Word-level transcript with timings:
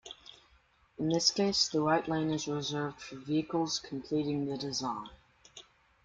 In 0.97 1.09
this 1.09 1.29
case, 1.29 1.69
the 1.69 1.79
right 1.79 2.07
lane 2.07 2.31
is 2.33 2.47
reserved 2.47 2.99
for 2.99 3.17
vehicles 3.17 3.77
completing 3.77 4.47
the 4.47 4.57
design. 4.57 5.11